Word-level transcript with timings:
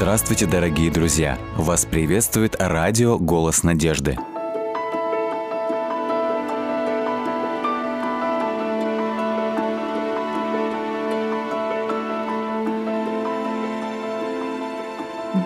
Здравствуйте, 0.00 0.46
дорогие 0.46 0.90
друзья! 0.90 1.38
Вас 1.58 1.84
приветствует 1.84 2.56
радио 2.58 3.18
«Голос 3.18 3.62
надежды». 3.62 4.16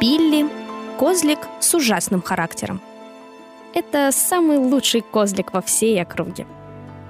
Билли– 0.00 0.46
козлик 1.00 1.40
с 1.58 1.75
ужасным 1.75 2.22
характером. 2.22 2.80
Это 3.75 4.12
самый 4.12 4.58
лучший 4.58 5.00
козлик 5.00 5.52
во 5.52 5.62
всей 5.62 6.00
округе, 6.00 6.46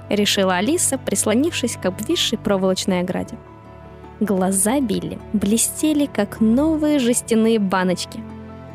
решила 0.09 0.55
Алиса, 0.55 0.97
прислонившись 0.97 1.77
к 1.77 1.85
обвисшей 1.85 2.39
проволочной 2.39 3.01
ограде. 3.01 3.37
Глаза 4.21 4.79
Билли 4.79 5.19
блестели, 5.33 6.05
как 6.05 6.39
новые 6.39 6.99
жестяные 6.99 7.59
баночки. 7.59 8.21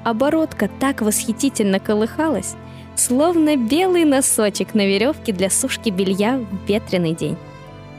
Оборотка 0.04 0.68
так 0.80 1.00
восхитительно 1.00 1.80
колыхалась, 1.80 2.56
словно 2.94 3.56
белый 3.56 4.04
носочек 4.04 4.74
на 4.74 4.86
веревке 4.86 5.32
для 5.32 5.48
сушки 5.48 5.88
белья 5.88 6.38
в 6.38 6.68
ветреный 6.68 7.14
день. 7.14 7.36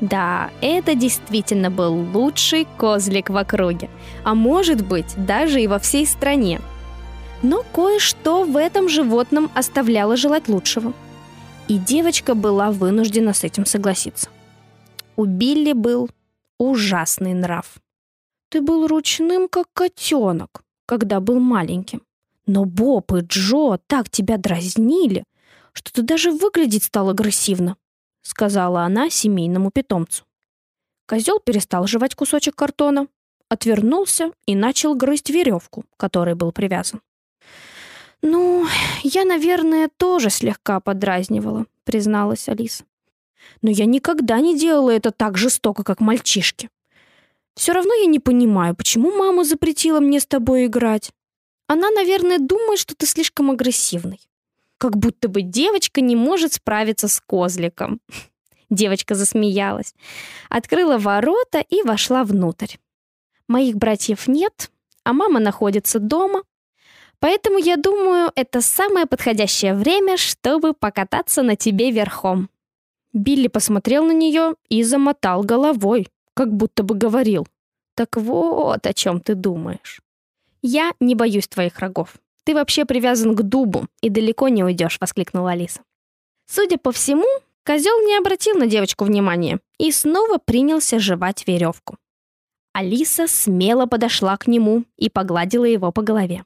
Да, 0.01 0.51
это 0.61 0.93
действительно 0.95 1.71
был 1.71 1.93
лучший 2.13 2.67
козлик 2.77 3.29
в 3.29 3.37
округе, 3.37 3.89
а 4.23 4.35
может 4.35 4.85
быть, 4.85 5.13
даже 5.17 5.61
и 5.61 5.67
во 5.67 5.79
всей 5.79 6.05
стране. 6.05 6.59
Но 7.43 7.63
кое-что 7.73 8.43
в 8.43 8.55
этом 8.55 8.87
животном 8.87 9.49
оставляло 9.55 10.15
желать 10.15 10.47
лучшего. 10.47 10.93
И 11.67 11.77
девочка 11.77 12.35
была 12.35 12.71
вынуждена 12.71 13.33
с 13.33 13.43
этим 13.43 13.65
согласиться. 13.65 14.29
У 15.15 15.25
Билли 15.25 15.73
был 15.73 16.09
ужасный 16.61 17.33
нрав. 17.33 17.81
Ты 18.49 18.61
был 18.61 18.87
ручным, 18.87 19.47
как 19.47 19.67
котенок, 19.73 20.63
когда 20.85 21.19
был 21.19 21.39
маленьким. 21.39 22.03
Но 22.45 22.65
Боб 22.65 23.11
и 23.13 23.21
Джо 23.21 23.77
так 23.87 24.09
тебя 24.09 24.37
дразнили, 24.37 25.23
что 25.73 25.91
ты 25.91 26.01
даже 26.01 26.31
выглядеть 26.31 26.83
стал 26.83 27.09
агрессивно, 27.09 27.77
сказала 28.21 28.81
она 28.83 29.09
семейному 29.09 29.71
питомцу. 29.71 30.23
Козел 31.07 31.39
перестал 31.39 31.87
жевать 31.87 32.15
кусочек 32.15 32.55
картона, 32.55 33.07
отвернулся 33.49 34.31
и 34.45 34.55
начал 34.55 34.95
грызть 34.95 35.29
веревку, 35.29 35.85
которой 35.97 36.35
был 36.35 36.51
привязан. 36.51 37.01
«Ну, 38.21 38.67
я, 39.01 39.25
наверное, 39.25 39.89
тоже 39.97 40.29
слегка 40.29 40.79
подразнивала»,— 40.79 41.65
призналась 41.85 42.47
Алиса 42.49 42.83
но 43.61 43.69
я 43.69 43.85
никогда 43.85 44.39
не 44.39 44.57
делала 44.57 44.91
это 44.91 45.11
так 45.11 45.37
жестоко, 45.37 45.83
как 45.83 45.99
мальчишки. 45.99 46.69
Все 47.55 47.73
равно 47.73 47.93
я 47.93 48.05
не 48.05 48.19
понимаю, 48.19 48.75
почему 48.75 49.11
мама 49.11 49.43
запретила 49.43 49.99
мне 49.99 50.19
с 50.19 50.25
тобой 50.25 50.65
играть. 50.65 51.11
Она, 51.67 51.89
наверное, 51.89 52.39
думает, 52.39 52.79
что 52.79 52.95
ты 52.95 53.05
слишком 53.05 53.51
агрессивный. 53.51 54.19
Как 54.77 54.97
будто 54.97 55.27
бы 55.27 55.41
девочка 55.41 56.01
не 56.01 56.15
может 56.15 56.53
справиться 56.53 57.07
с 57.07 57.19
козликом. 57.21 57.99
Девочка 58.69 59.15
засмеялась, 59.15 59.93
открыла 60.49 60.97
ворота 60.97 61.59
и 61.59 61.83
вошла 61.83 62.23
внутрь. 62.23 62.77
Моих 63.47 63.75
братьев 63.75 64.27
нет, 64.27 64.71
а 65.03 65.13
мама 65.13 65.39
находится 65.39 65.99
дома, 65.99 66.43
поэтому 67.19 67.57
я 67.57 67.75
думаю, 67.75 68.31
это 68.35 68.61
самое 68.61 69.05
подходящее 69.05 69.73
время, 69.73 70.15
чтобы 70.15 70.73
покататься 70.73 71.43
на 71.43 71.55
тебе 71.55 71.91
верхом. 71.91 72.49
Билли 73.13 73.47
посмотрел 73.47 74.05
на 74.05 74.13
нее 74.13 74.55
и 74.69 74.83
замотал 74.83 75.43
головой, 75.43 76.07
как 76.33 76.53
будто 76.53 76.83
бы 76.83 76.95
говорил. 76.95 77.47
«Так 77.95 78.15
вот 78.15 78.85
о 78.87 78.93
чем 78.93 79.19
ты 79.19 79.35
думаешь. 79.35 80.01
Я 80.61 80.93
не 80.99 81.15
боюсь 81.15 81.47
твоих 81.47 81.79
рогов. 81.79 82.15
Ты 82.45 82.53
вообще 82.53 82.85
привязан 82.85 83.35
к 83.35 83.41
дубу 83.41 83.87
и 84.01 84.09
далеко 84.09 84.47
не 84.47 84.63
уйдешь»,— 84.63 84.97
воскликнула 85.01 85.51
Алиса. 85.51 85.81
Судя 86.47 86.77
по 86.77 86.91
всему, 86.91 87.25
козел 87.65 87.99
не 88.05 88.17
обратил 88.17 88.55
на 88.55 88.67
девочку 88.67 89.05
внимания 89.05 89.59
и 89.77 89.91
снова 89.91 90.37
принялся 90.37 90.99
жевать 90.99 91.45
веревку. 91.47 91.97
Алиса 92.73 93.27
смело 93.27 93.85
подошла 93.85 94.37
к 94.37 94.47
нему 94.47 94.85
и 94.97 95.09
погладила 95.09 95.65
его 95.65 95.91
по 95.91 96.01
голове. 96.01 96.45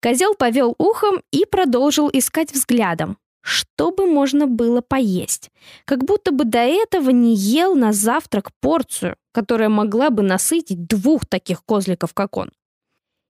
Козел 0.00 0.34
повел 0.34 0.74
ухом 0.78 1.22
и 1.30 1.44
продолжил 1.44 2.10
искать 2.12 2.52
взглядом, 2.52 3.18
чтобы 3.44 4.06
можно 4.06 4.46
было 4.46 4.80
поесть. 4.80 5.50
Как 5.84 6.02
будто 6.02 6.32
бы 6.32 6.46
до 6.46 6.60
этого 6.60 7.10
не 7.10 7.34
ел 7.36 7.74
на 7.74 7.92
завтрак 7.92 8.50
порцию, 8.58 9.16
которая 9.32 9.68
могла 9.68 10.08
бы 10.08 10.22
насытить 10.22 10.86
двух 10.86 11.26
таких 11.26 11.62
козликов, 11.62 12.14
как 12.14 12.38
он. 12.38 12.50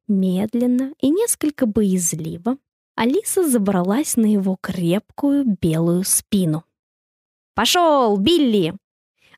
Медленно 0.07 0.93
и 1.01 1.11
несколько 1.11 1.67
боязливо 1.67 2.59
Алиса 2.95 3.43
забралась 3.43 4.17
на 4.17 4.27
его 4.27 4.57
крепкую 4.61 5.57
белую 5.61 6.05
спину. 6.05 6.63
«Пошел, 7.57 8.17
Билли!» 8.17 8.75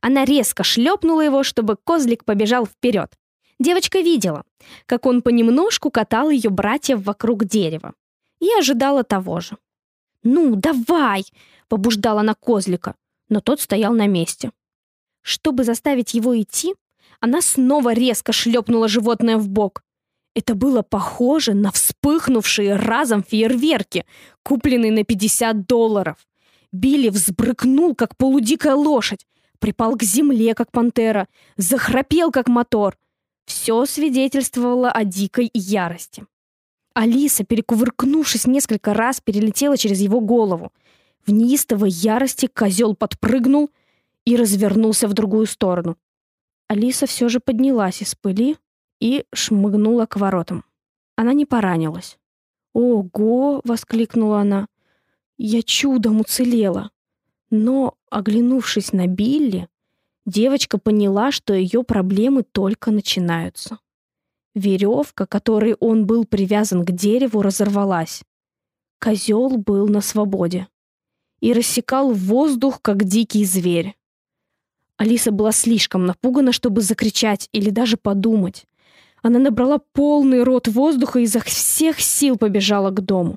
Она 0.02 0.26
резко 0.26 0.62
шлепнула 0.62 1.22
его, 1.22 1.42
чтобы 1.42 1.76
козлик 1.82 2.26
побежал 2.26 2.66
вперед. 2.66 3.14
Девочка 3.58 4.00
видела, 4.00 4.44
как 4.84 5.06
он 5.06 5.22
понемножку 5.22 5.90
катал 5.90 6.28
ее 6.28 6.50
братьев 6.50 7.02
вокруг 7.02 7.46
дерева, 7.46 7.94
и 8.40 8.48
ожидала 8.58 9.04
того 9.04 9.40
же. 9.40 9.56
«Ну, 10.26 10.56
давай!»— 10.56 11.24
побуждала 11.68 12.20
она 12.20 12.34
козлика, 12.34 12.96
но 13.28 13.40
тот 13.40 13.60
стоял 13.60 13.92
на 13.92 14.08
месте. 14.08 14.50
Чтобы 15.22 15.62
заставить 15.62 16.14
его 16.14 16.40
идти, 16.40 16.74
она 17.20 17.40
снова 17.40 17.94
резко 17.94 18.32
шлепнула 18.32 18.88
животное 18.88 19.36
в 19.36 19.48
бок. 19.48 19.84
Это 20.34 20.56
было 20.56 20.82
похоже 20.82 21.54
на 21.54 21.70
вспыхнувшие 21.70 22.74
разом 22.74 23.22
фейерверки, 23.22 24.04
купленные 24.42 24.90
на 24.90 25.04
50 25.04 25.64
долларов. 25.64 26.16
Билли 26.72 27.08
взбрыкнул, 27.08 27.94
как 27.94 28.16
полудикая 28.16 28.74
лошадь, 28.74 29.28
припал 29.60 29.96
к 29.96 30.02
земле, 30.02 30.54
как 30.54 30.72
пантера, 30.72 31.28
захрапел, 31.56 32.32
как 32.32 32.48
мотор. 32.48 32.98
Все 33.44 33.86
свидетельствовало 33.86 34.90
о 34.90 35.04
дикой 35.04 35.50
ярости. 35.54 36.26
Алиса, 36.96 37.44
перекувыркнувшись 37.44 38.46
несколько 38.46 38.94
раз, 38.94 39.20
перелетела 39.20 39.76
через 39.76 40.00
его 40.00 40.20
голову. 40.20 40.72
В 41.26 41.30
неистовой 41.30 41.90
ярости 41.90 42.46
козел 42.46 42.94
подпрыгнул 42.96 43.70
и 44.24 44.34
развернулся 44.34 45.06
в 45.06 45.12
другую 45.12 45.44
сторону. 45.44 45.98
Алиса 46.68 47.04
все 47.04 47.28
же 47.28 47.38
поднялась 47.38 48.00
из 48.00 48.14
пыли 48.14 48.56
и 48.98 49.26
шмыгнула 49.34 50.06
к 50.06 50.16
воротам. 50.16 50.64
Она 51.16 51.34
не 51.34 51.44
поранилась. 51.44 52.18
«Ого!»— 52.72 53.60
воскликнула 53.64 54.40
она. 54.40 54.66
«Я 55.36 55.62
чудом 55.62 56.20
уцелела!» 56.20 56.90
Но, 57.50 57.98
оглянувшись 58.08 58.94
на 58.94 59.06
Билли, 59.06 59.68
девочка 60.24 60.78
поняла, 60.78 61.30
что 61.30 61.52
ее 61.52 61.82
проблемы 61.82 62.42
только 62.42 62.90
начинаются. 62.90 63.80
Веревка, 64.56 65.26
которой 65.26 65.74
он 65.80 66.06
был 66.06 66.24
привязан 66.24 66.82
к 66.82 66.90
дереву, 66.90 67.42
разорвалась. 67.42 68.22
Козел 68.98 69.50
был 69.58 69.86
на 69.86 70.00
свободе 70.00 70.66
и 71.40 71.52
рассекал 71.52 72.12
воздух, 72.12 72.80
как 72.80 73.04
дикий 73.04 73.44
зверь. 73.44 73.94
Алиса 74.96 75.30
была 75.30 75.52
слишком 75.52 76.06
напугана, 76.06 76.52
чтобы 76.52 76.80
закричать 76.80 77.50
или 77.52 77.68
даже 77.68 77.98
подумать. 77.98 78.64
Она 79.22 79.38
набрала 79.38 79.78
полный 79.92 80.42
рот 80.42 80.68
воздуха 80.68 81.18
и 81.18 81.24
изо 81.24 81.40
всех 81.40 82.00
сил 82.00 82.38
побежала 82.38 82.90
к 82.90 83.04
дому. 83.04 83.36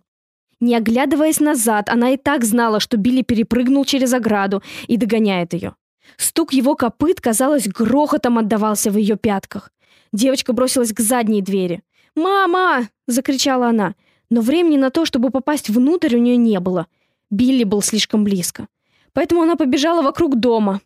Не 0.61 0.77
оглядываясь 0.77 1.41
назад, 1.41 1.89
она 1.89 2.11
и 2.11 2.17
так 2.17 2.45
знала, 2.45 2.79
что 2.79 2.95
Билли 2.95 3.23
перепрыгнул 3.23 3.83
через 3.83 4.13
ограду 4.13 4.63
и 4.87 4.95
догоняет 4.95 5.51
ее. 5.51 5.75
Стук 6.15 6.53
его 6.53 6.75
копыт, 6.75 7.19
казалось, 7.19 7.67
грохотом 7.67 8.37
отдавался 8.37 8.89
в 8.89 8.97
ее 8.97 9.17
пятках. 9.17 9.69
Девочка 10.11 10.53
бросилась 10.53 10.93
к 10.93 10.99
задней 10.99 11.41
двери. 11.41 11.83
«Мама!»— 12.15 12.89
закричала 13.07 13.67
она. 13.67 13.95
Но 14.29 14.41
времени 14.41 14.77
на 14.77 14.89
то, 14.91 15.05
чтобы 15.05 15.29
попасть 15.29 15.69
внутрь, 15.69 16.15
у 16.15 16.19
нее 16.19 16.37
не 16.37 16.59
было. 16.59 16.87
Билли 17.29 17.63
был 17.63 17.81
слишком 17.81 18.23
близко. 18.23 18.67
Поэтому 19.13 19.41
она 19.41 19.55
побежала 19.55 20.01
вокруг 20.01 20.39
дома. 20.39 20.81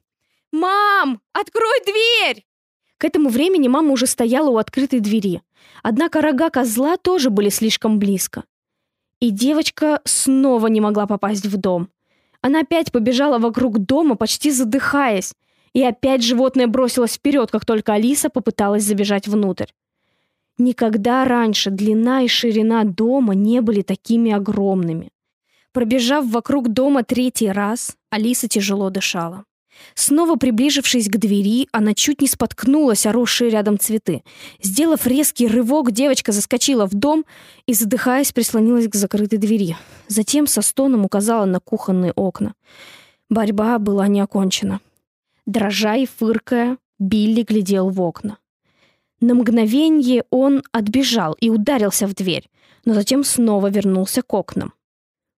«Мам! 0.52 1.22
Открой 1.34 1.80
дверь!» 1.86 2.46
К 2.98 3.06
этому 3.06 3.30
времени 3.30 3.68
мама 3.68 3.92
уже 3.92 4.08
стояла 4.08 4.50
у 4.50 4.58
открытой 4.58 5.00
двери. 5.00 5.42
Однако 5.82 6.22
рога 6.22 6.50
козла 6.50 6.98
тоже 6.98 7.30
были 7.30 7.50
слишком 7.50 8.00
близко. 8.00 8.44
И 9.20 9.30
девочка 9.30 10.02
снова 10.06 10.68
не 10.68 10.80
могла 10.80 11.06
попасть 11.08 11.46
в 11.46 11.58
дом. 11.58 11.90
Она 12.42 12.62
опять 12.62 12.92
побежала 12.92 13.40
вокруг 13.40 13.80
дома, 13.80 14.16
почти 14.16 14.52
задыхаясь. 14.52 15.34
И 15.74 15.84
опять 15.84 16.24
животное 16.24 16.68
бросилось 16.68 17.14
вперед, 17.14 17.52
как 17.52 17.66
только 17.66 17.94
Алиса 17.94 18.30
попыталась 18.30 18.84
забежать 18.84 19.28
внутрь. 19.28 19.68
Никогда 20.58 21.26
раньше 21.26 21.72
длина 21.72 22.22
и 22.22 22.28
ширина 22.28 22.84
дома 22.84 23.34
не 23.34 23.62
были 23.62 23.82
такими 23.82 24.32
огромными. 24.32 25.10
Пробежав 25.72 26.26
вокруг 26.28 26.70
дома 26.70 27.04
третий 27.04 27.50
раз, 27.50 27.98
Алиса 28.12 28.48
тяжело 28.48 28.92
дышала. 28.92 29.46
Снова 29.96 30.36
приближившись 30.36 31.10
к 31.10 31.18
двери, 31.18 31.68
она 31.72 31.96
чуть 31.96 32.22
не 32.22 32.28
споткнулась 32.28 33.08
о 33.08 33.12
росшие 33.12 33.50
рядом 33.50 33.80
цветы. 33.80 34.24
Сделав 34.62 35.08
резкий 35.08 35.48
рывок, 35.48 35.92
девочка 35.92 36.32
заскочила 36.32 36.86
в 36.86 36.94
дом 36.94 37.26
и, 37.66 37.74
задыхаясь, 37.74 38.32
прислонилась 38.32 38.88
к 38.88 38.96
закрытой 38.96 39.38
двери. 39.38 39.76
Затем 40.08 40.46
со 40.46 40.62
стоном 40.62 41.06
указала 41.06 41.46
на 41.46 41.60
кухонные 41.60 42.12
окна. 42.12 42.54
Борьба 43.30 43.80
была 43.80 44.08
не 44.08 44.22
окончена. 44.22 44.80
Дрожа 45.46 45.96
и 45.96 46.06
фыркая, 46.06 46.78
Билли 47.00 47.44
глядел 47.44 47.90
в 47.90 48.02
окна. 48.02 48.38
На 49.20 49.36
мгновение 49.36 50.24
он 50.30 50.64
отбежал 50.72 51.34
и 51.34 51.50
ударился 51.50 52.08
в 52.08 52.14
дверь, 52.14 52.50
но 52.86 52.94
затем 52.94 53.24
снова 53.24 53.70
вернулся 53.70 54.22
к 54.22 54.34
окнам. 54.34 54.74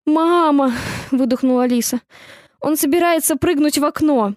«Мама!»— 0.06 0.72
выдохнула 1.10 1.64
Алиса. 1.64 2.00
«Он 2.60 2.76
собирается 2.76 3.36
прыгнуть 3.36 3.78
в 3.78 3.84
окно!» 3.84 4.34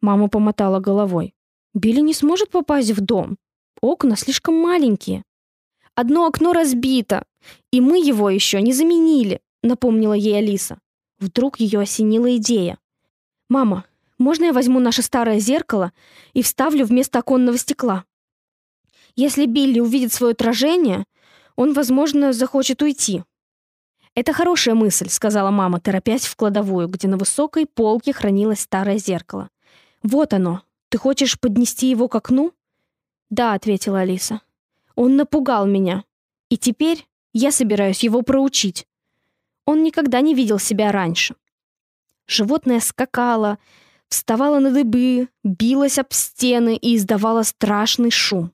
Мама 0.00 0.28
помотала 0.28 0.80
головой. 0.80 1.34
«Билли 1.74 2.00
не 2.00 2.14
сможет 2.14 2.50
попасть 2.50 2.90
в 2.92 3.00
дом. 3.00 3.36
Окна 3.82 4.16
слишком 4.16 4.54
маленькие. 4.54 5.24
Одно 5.94 6.26
окно 6.26 6.52
разбито, 6.52 7.24
и 7.70 7.80
мы 7.80 7.98
его 7.98 8.30
еще 8.30 8.62
не 8.62 8.72
заменили»,— 8.72 9.40
напомнила 9.62 10.14
ей 10.14 10.38
Алиса. 10.38 10.78
Вдруг 11.18 11.60
ее 11.60 11.80
осенила 11.80 12.34
идея. 12.36 12.78
«Мама, 13.48 13.84
можно 14.18 14.44
я 14.44 14.52
возьму 14.52 14.80
наше 14.80 15.02
старое 15.02 15.38
зеркало 15.38 15.92
и 16.32 16.42
вставлю 16.42 16.86
вместо 16.86 17.18
оконного 17.18 17.58
стекла? 17.58 18.04
Если 19.16 19.46
Билли 19.46 19.80
увидит 19.80 20.12
свое 20.12 20.32
отражение, 20.32 21.04
он, 21.56 21.72
возможно, 21.72 22.32
захочет 22.32 22.82
уйти. 22.82 23.22
«Это 24.14 24.32
хорошая 24.32 24.74
мысль»,— 24.74 25.08
сказала 25.10 25.50
мама, 25.50 25.80
торопясь 25.80 26.26
в 26.26 26.36
кладовую, 26.36 26.88
где 26.88 27.08
на 27.08 27.16
высокой 27.16 27.66
полке 27.66 28.12
хранилось 28.12 28.60
старое 28.60 28.98
зеркало. 28.98 29.50
«Вот 30.02 30.32
оно. 30.32 30.62
Ты 30.88 30.98
хочешь 30.98 31.38
поднести 31.38 31.90
его 31.90 32.08
к 32.08 32.14
окну?» 32.14 32.52
«Да»,— 33.30 33.52
ответила 33.54 34.00
Алиса. 34.00 34.40
«Он 34.94 35.16
напугал 35.16 35.66
меня. 35.66 36.04
И 36.48 36.56
теперь 36.56 37.08
я 37.32 37.50
собираюсь 37.50 38.04
его 38.04 38.22
проучить. 38.22 38.86
Он 39.64 39.82
никогда 39.82 40.20
не 40.20 40.34
видел 40.34 40.60
себя 40.60 40.92
раньше». 40.92 41.34
Животное 42.26 42.80
скакало, 42.80 43.58
вставала 44.14 44.60
на 44.60 44.70
дыбы, 44.70 45.28
билась 45.42 45.98
об 45.98 46.12
стены 46.12 46.76
и 46.76 46.96
издавала 46.96 47.42
страшный 47.42 48.10
шум. 48.10 48.52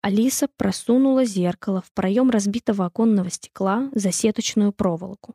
Алиса 0.00 0.48
просунула 0.56 1.24
зеркало 1.24 1.82
в 1.82 1.92
проем 1.92 2.30
разбитого 2.30 2.86
оконного 2.86 3.30
стекла 3.30 3.90
за 3.94 4.10
сеточную 4.10 4.72
проволоку. 4.72 5.34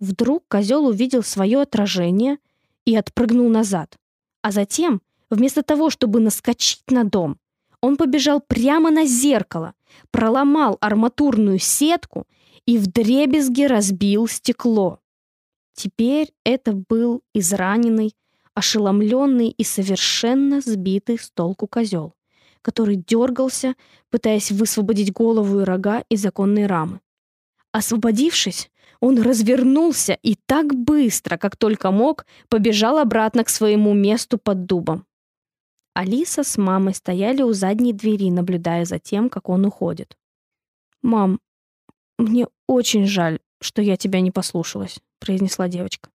Вдруг 0.00 0.44
козел 0.48 0.86
увидел 0.86 1.22
свое 1.22 1.60
отражение 1.60 2.38
и 2.84 2.96
отпрыгнул 2.96 3.48
назад. 3.48 3.96
А 4.42 4.50
затем, 4.50 5.02
вместо 5.30 5.62
того, 5.62 5.90
чтобы 5.90 6.20
наскочить 6.20 6.90
на 6.90 7.04
дом, 7.04 7.38
он 7.82 7.96
побежал 7.96 8.40
прямо 8.40 8.90
на 8.90 9.04
зеркало, 9.04 9.74
проломал 10.10 10.78
арматурную 10.80 11.58
сетку 11.58 12.26
и 12.64 12.78
вдребезги 12.78 13.64
разбил 13.64 14.26
стекло. 14.26 14.98
Теперь 15.74 16.32
это 16.42 16.72
был 16.72 17.22
израненный, 17.34 18.14
ошеломленный 18.56 19.50
и 19.50 19.62
совершенно 19.62 20.60
сбитый 20.60 21.18
с 21.18 21.30
толку 21.30 21.68
козел 21.68 22.16
который 22.66 22.96
дергался, 22.96 23.76
пытаясь 24.10 24.50
высвободить 24.50 25.12
голову 25.12 25.60
и 25.60 25.62
рога 25.62 26.02
из 26.08 26.20
законной 26.22 26.66
рамы. 26.66 26.98
Освободившись, 27.70 28.72
он 28.98 29.22
развернулся 29.22 30.18
и 30.20 30.34
так 30.34 30.74
быстро, 30.74 31.36
как 31.36 31.56
только 31.56 31.92
мог, 31.92 32.26
побежал 32.48 32.98
обратно 32.98 33.44
к 33.44 33.50
своему 33.50 33.94
месту 33.94 34.36
под 34.36 34.66
дубом. 34.66 35.06
Алиса 35.94 36.42
с 36.42 36.58
мамой 36.58 36.94
стояли 36.94 37.42
у 37.42 37.52
задней 37.52 37.92
двери, 37.92 38.32
наблюдая 38.32 38.84
за 38.84 38.98
тем, 38.98 39.30
как 39.30 39.48
он 39.48 39.64
уходит. 39.64 40.16
«Мам, 41.02 41.38
мне 42.18 42.48
очень 42.66 43.06
жаль, 43.06 43.38
что 43.60 43.80
я 43.80 43.96
тебя 43.96 44.20
не 44.20 44.32
послушалась»,— 44.32 44.98
произнесла 45.20 45.68
девочка. 45.68 46.10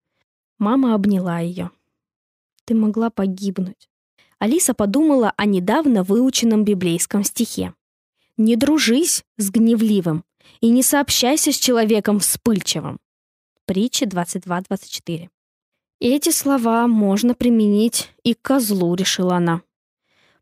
Мама 0.60 0.94
обняла 0.94 1.40
ее. 1.40 1.72
«Ты 2.66 2.74
могла 2.74 3.08
погибнуть. 3.08 3.88
Алиса 4.38 4.74
подумала 4.74 5.32
о 5.36 5.46
недавно 5.46 6.02
выученном 6.02 6.64
библейском 6.64 7.24
стихе. 7.24 7.72
«Не 8.36 8.56
дружись 8.56 9.24
с 9.38 9.50
гневливым 9.50 10.24
и 10.60 10.68
не 10.68 10.82
сообщайся 10.82 11.52
с 11.52 11.56
человеком 11.56 12.20
вспыльчивым». 12.20 12.98
Притча 13.64 14.04
22.24. 14.04 15.28
Эти 16.00 16.30
слова 16.30 16.86
можно 16.86 17.34
применить 17.34 18.12
и 18.22 18.34
к 18.34 18.42
козлу, 18.42 18.94
решила 18.94 19.36
она. 19.36 19.62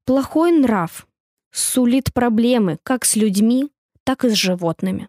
Плохой 0.04 0.50
нрав 0.50 1.06
сулит 1.52 2.12
проблемы 2.12 2.78
как 2.82 3.04
с 3.04 3.14
людьми, 3.14 3.70
так 4.02 4.24
и 4.24 4.28
с 4.28 4.32
животными. 4.32 5.08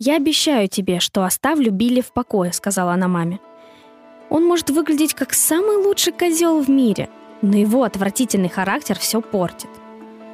«Я 0.00 0.16
обещаю 0.16 0.68
тебе, 0.68 0.98
что 0.98 1.24
оставлю 1.24 1.70
Билли 1.70 2.00
в 2.00 2.12
покое»,— 2.12 2.52
сказала 2.54 2.94
она 2.94 3.06
маме. 3.06 3.38
«Он 4.30 4.44
может 4.44 4.70
выглядеть 4.70 5.14
как 5.14 5.32
самый 5.32 5.76
лучший 5.76 6.12
козел 6.12 6.60
в 6.60 6.68
мире, 6.68 7.08
но 7.42 7.56
его 7.56 7.82
отвратительный 7.82 8.48
характер 8.48 8.98
все 8.98 9.20
портит. 9.20 9.70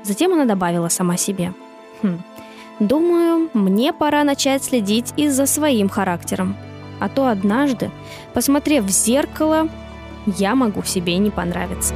Затем 0.02 0.32
она 0.32 0.44
добавила 0.44 0.88
сама 0.88 1.16
себе. 1.16 1.52
Хм, 2.02 2.18
думаю, 2.80 3.50
мне 3.54 3.92
пора 3.92 4.24
начать 4.24 4.64
следить 4.64 5.12
и 5.16 5.28
за 5.28 5.46
своим 5.46 5.88
характером. 5.88 6.56
А 7.00 7.08
то 7.08 7.28
однажды, 7.28 7.90
посмотрев 8.34 8.84
в 8.84 8.90
зеркало, 8.90 9.68
я 10.26 10.54
могу 10.54 10.82
себе 10.82 11.18
не 11.18 11.30
понравиться. 11.30 11.94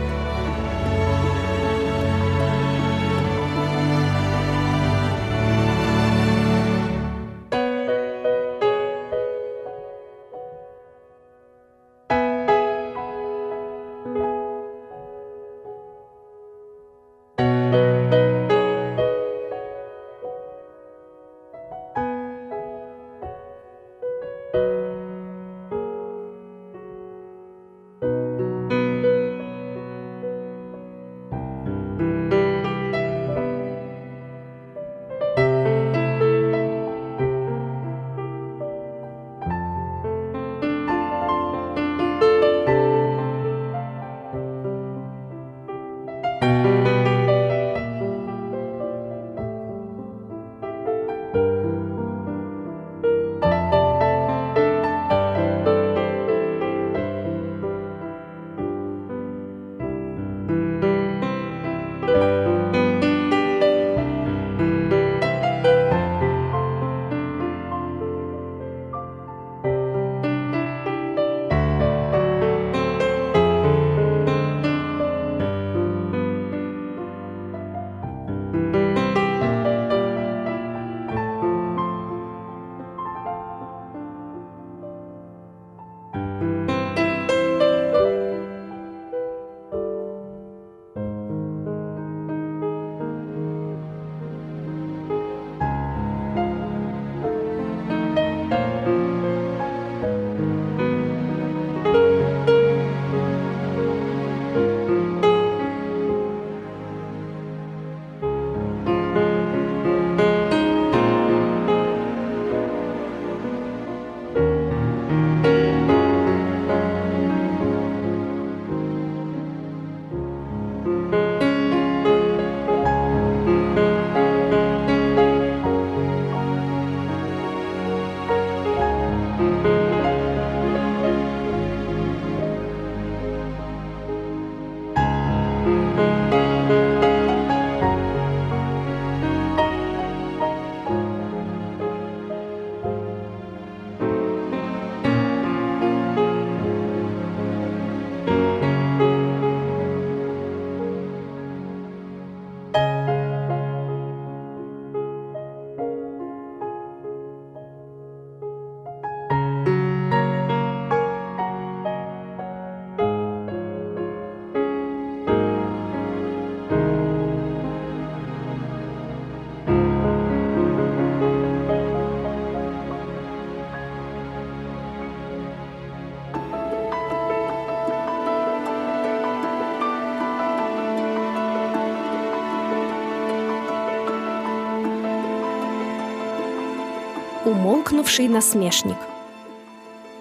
Умолкнувший 187.46 188.28
насмешник. 188.28 188.96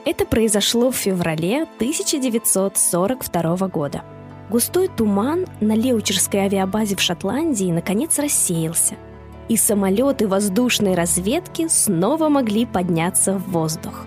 Это 0.06 0.26
произошло 0.28 0.92
в 0.92 0.96
феврале 0.96 1.64
1942 1.64 3.68
года. 3.68 4.04
Густой 4.52 4.90
туман 4.96 5.48
на 5.60 5.76
Леучерской 5.76 6.42
авиабазе 6.42 6.96
в 6.96 7.02
Шотландии 7.02 7.72
наконец 7.72 8.20
рассеялся, 8.20 8.94
и 9.50 9.58
самолеты 9.58 10.28
воздушной 10.28 10.94
разведки 10.94 11.68
снова 11.68 12.30
могли 12.30 12.68
подняться 12.68 13.40
в 13.40 13.50
воздух. 13.50 14.06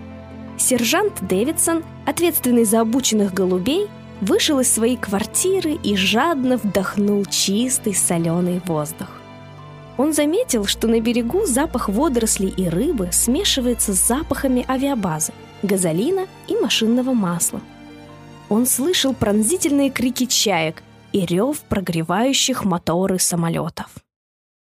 Сержант 0.57 1.15
Дэвидсон, 1.19 1.83
ответственный 2.05 2.63
за 2.63 2.79
обученных 2.79 3.33
голубей, 3.33 3.89
вышел 4.21 4.61
из 4.61 4.73
своей 4.73 4.95
квартиры 4.95 5.73
и 5.73 5.97
жадно 5.97 6.55
вдохнул 6.55 7.25
чистый 7.25 7.93
соленый 7.93 8.61
воздух. 8.65 9.18
Он 9.99 10.13
заметил, 10.13 10.63
что 10.63 10.87
на 10.87 11.01
берегу 11.01 11.45
запах 11.45 11.89
водорослей 11.89 12.53
и 12.55 12.69
рыбы 12.69 13.09
смешивается 13.11 13.93
с 13.93 13.97
запахами 13.97 14.63
авиабазы, 14.65 15.33
газолина 15.61 16.25
и 16.47 16.55
машинного 16.55 17.11
масла. 17.11 17.59
Он 18.47 18.65
слышал 18.65 19.13
пронзительные 19.13 19.89
крики 19.89 20.25
чаек 20.25 20.83
и 21.11 21.25
рев 21.25 21.59
прогревающих 21.67 22.63
моторы 22.63 23.19
самолетов. 23.19 23.93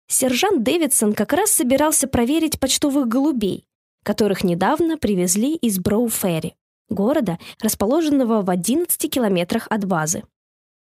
Сержант 0.07 0.65
Дэвидсон 0.65 1.15
как 1.15 1.33
раз 1.33 1.51
собирался 1.51 2.09
проверить 2.09 2.61
почтовых 2.61 3.09
голубей, 3.09 3.65
которых 4.05 4.45
недавно 4.45 4.99
привезли 4.99 5.55
из 5.55 5.79
Броуферри, 5.79 6.57
города, 6.91 7.39
расположенного 7.59 8.43
в 8.43 8.51
11 8.51 9.11
километрах 9.11 9.67
от 9.71 9.87
базы. 9.87 10.25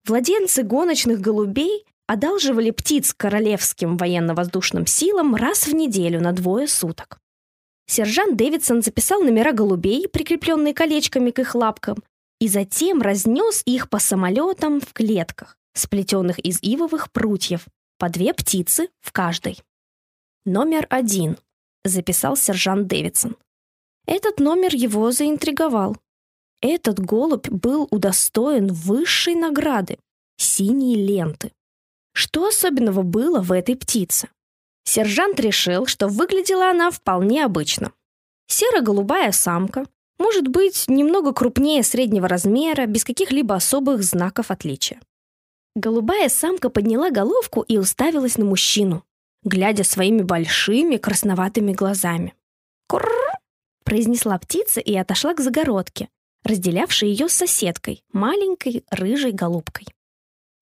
Владельцы 0.04 0.64
гоночных 0.64 1.20
голубей 1.20 1.84
одалживали 2.12 2.70
птиц 2.70 3.14
королевским 3.14 3.96
военно-воздушным 3.96 4.86
силам 4.86 5.34
раз 5.34 5.66
в 5.66 5.74
неделю 5.74 6.20
на 6.20 6.32
двое 6.32 6.68
суток. 6.68 7.18
Сержант 7.86 8.36
Дэвидсон 8.36 8.82
записал 8.82 9.22
номера 9.22 9.52
голубей, 9.52 10.06
прикрепленные 10.08 10.74
колечками 10.74 11.30
к 11.30 11.38
их 11.38 11.54
лапкам, 11.54 12.02
и 12.38 12.48
затем 12.48 13.00
разнес 13.00 13.62
их 13.64 13.88
по 13.88 13.98
самолетам 13.98 14.80
в 14.80 14.92
клетках, 14.92 15.56
сплетенных 15.72 16.38
из 16.38 16.58
ивовых 16.60 17.10
прутьев, 17.12 17.66
по 17.98 18.10
две 18.10 18.34
птицы 18.34 18.90
в 19.00 19.10
каждой. 19.10 19.58
«Номер 20.44 20.86
один»,— 20.90 21.38
записал 21.84 22.36
сержант 22.36 22.88
Дэвидсон. 22.88 23.36
Этот 24.06 24.38
номер 24.38 24.74
его 24.74 25.12
заинтриговал. 25.12 25.96
Этот 26.60 27.00
голубь 27.00 27.48
был 27.48 27.88
удостоен 27.90 28.66
высшей 28.66 29.34
награды— 29.34 29.98
синей 30.36 30.96
ленты. 30.96 31.52
Что 32.12 32.46
особенного 32.46 33.02
было 33.02 33.40
в 33.40 33.52
этой 33.52 33.76
птице? 33.76 34.28
Сержант 34.84 35.40
решил, 35.40 35.86
что 35.86 36.08
выглядела 36.08 36.70
она 36.70 36.90
вполне 36.90 37.44
обычно. 37.44 37.92
Серо-голубая 38.48 39.32
самка, 39.32 39.86
может 40.18 40.48
быть, 40.48 40.84
немного 40.88 41.32
крупнее 41.32 41.82
среднего 41.82 42.28
размера, 42.28 42.86
без 42.86 43.04
каких-либо 43.04 43.54
особых 43.54 44.02
знаков 44.02 44.50
отличия. 44.50 45.00
Голубая 45.74 46.28
самка 46.28 46.68
подняла 46.68 47.10
головку 47.10 47.62
и 47.62 47.78
уставилась 47.78 48.36
на 48.36 48.44
мужчину, 48.44 49.04
глядя 49.42 49.84
своими 49.84 50.22
большими 50.22 50.96
красноватыми 50.96 51.72
глазами. 51.72 52.34
«Курр!»— 52.88 53.08
произнесла 53.84 54.38
птица 54.38 54.80
и 54.80 54.94
отошла 54.94 55.32
к 55.34 55.40
загородке, 55.40 56.08
разделявшей 56.44 57.08
ее 57.08 57.28
с 57.28 57.32
соседкой, 57.32 58.04
маленькой 58.12 58.84
рыжей 58.90 59.32
голубкой. 59.32 59.86